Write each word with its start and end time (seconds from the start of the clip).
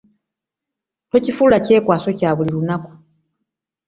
Tokifuula 1.11 1.57
kyekwaso 1.65 2.09
kya 2.19 2.31
buli 2.35 2.51
lunaku. 2.55 2.91